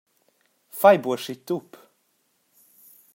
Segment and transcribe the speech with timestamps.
[0.79, 1.67] Fai buc aschi tup!